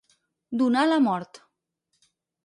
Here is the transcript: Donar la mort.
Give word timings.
Donar 0.61 0.85
la 0.87 0.97
mort. 1.07 1.39